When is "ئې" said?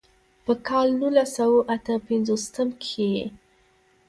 3.17-3.25